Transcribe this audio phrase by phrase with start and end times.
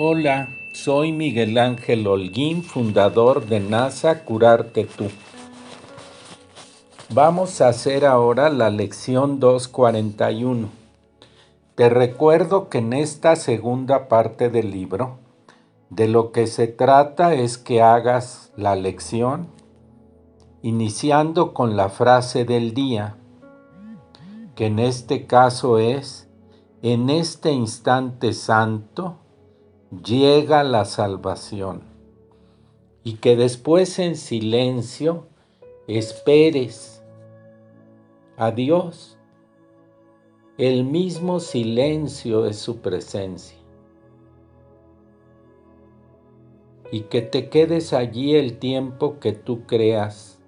[0.00, 5.06] Hola, soy Miguel Ángel Holguín, fundador de NASA Curarte Tú.
[7.12, 10.68] Vamos a hacer ahora la lección 241.
[11.74, 15.18] Te recuerdo que en esta segunda parte del libro,
[15.90, 19.48] de lo que se trata es que hagas la lección
[20.62, 23.16] iniciando con la frase del día,
[24.54, 26.28] que en este caso es,
[26.82, 29.16] en este instante santo,
[29.90, 31.82] llega la salvación
[33.04, 35.26] y que después en silencio
[35.86, 37.02] esperes
[38.36, 39.18] a Dios.
[40.58, 43.56] El mismo silencio es su presencia.
[46.90, 50.38] Y que te quedes allí el tiempo que tú creas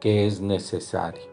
[0.00, 1.29] que es necesario.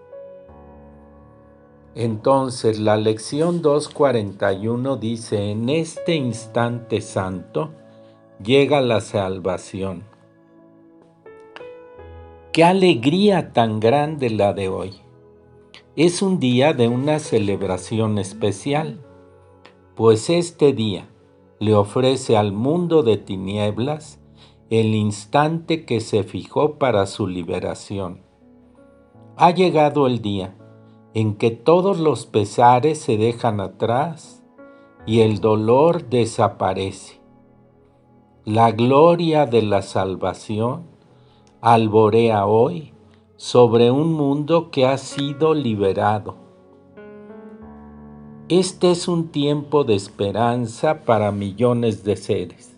[2.00, 7.72] Entonces la lección 241 dice, en este instante santo
[8.40, 10.04] llega la salvación.
[12.54, 14.94] Qué alegría tan grande la de hoy.
[15.96, 19.04] Es un día de una celebración especial,
[19.96, 21.10] pues este día
[21.58, 24.20] le ofrece al mundo de tinieblas
[24.70, 28.22] el instante que se fijó para su liberación.
[29.36, 30.54] Ha llegado el día
[31.18, 34.44] en que todos los pesares se dejan atrás
[35.08, 37.20] y el dolor desaparece.
[38.46, 40.84] La gloria de la salvación
[41.60, 42.94] alborea hoy
[43.36, 46.36] sobre un mundo que ha sido liberado.
[48.48, 52.78] Este es un tiempo de esperanza para millones de seres.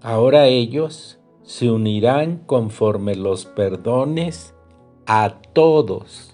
[0.00, 4.54] Ahora ellos se unirán conforme los perdones
[5.06, 6.31] a todos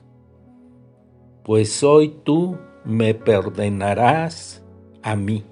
[1.49, 4.63] pues hoy tú me perdonarás
[5.03, 5.45] a mí,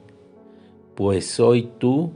[0.95, 2.13] pues hoy tú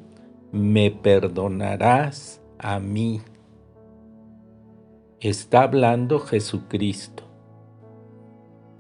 [0.53, 3.23] me perdonarás a mí.
[5.19, 7.23] Está hablando Jesucristo.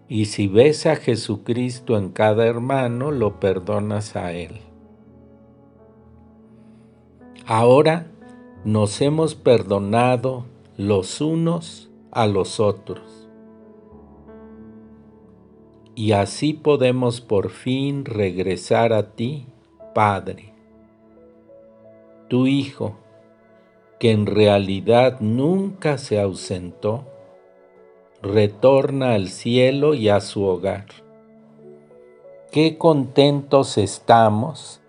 [0.07, 4.61] Y si ves a Jesucristo en cada hermano, lo perdonas a Él.
[7.47, 8.11] Ahora
[8.67, 10.45] nos hemos perdonado
[10.77, 13.20] los unos a los otros
[15.95, 19.47] y así podemos por fin regresar a ti,
[19.95, 20.53] Padre,
[22.29, 22.97] tu Hijo,
[23.99, 27.05] que en realidad nunca se ausentó,
[28.23, 30.87] retorna al cielo y a su hogar.
[32.51, 34.81] Qué contentos estamos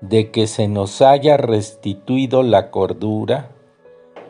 [0.00, 3.50] de que se nos haya restituido la cordura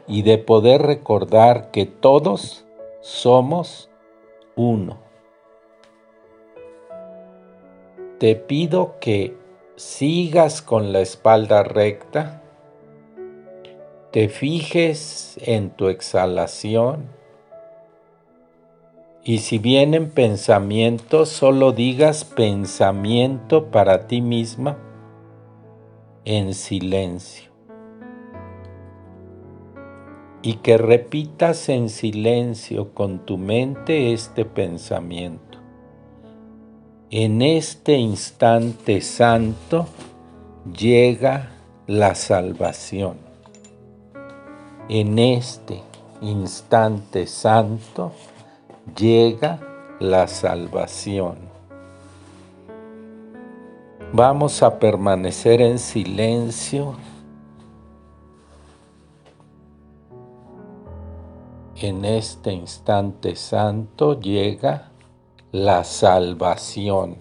[0.06, 2.64] y de poder recordar que todos
[3.00, 3.90] somos
[4.54, 5.05] uno.
[8.18, 9.36] Te pido que
[9.76, 12.42] sigas con la espalda recta,
[14.10, 17.16] te fijes en tu exhalación
[19.28, 24.78] y si vienen pensamientos, solo digas pensamiento para ti misma
[26.24, 27.50] en silencio.
[30.42, 35.45] Y que repitas en silencio con tu mente este pensamiento.
[37.12, 39.86] En este instante santo
[40.76, 41.50] llega
[41.86, 43.16] la salvación.
[44.88, 45.82] En este
[46.20, 48.10] instante santo
[48.96, 49.60] llega
[50.00, 51.36] la salvación.
[54.12, 56.96] Vamos a permanecer en silencio.
[61.76, 64.90] En este instante santo llega
[65.56, 67.16] la salvación.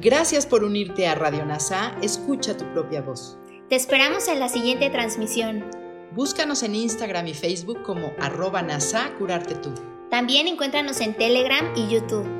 [0.00, 1.94] Gracias por unirte a Radio NASA.
[2.00, 3.36] Escucha tu propia voz.
[3.68, 5.66] Te esperamos en la siguiente transmisión.
[6.12, 9.74] Búscanos en Instagram y Facebook como arroba NASA Curarte Tú.
[10.10, 12.39] También encuéntranos en Telegram y YouTube.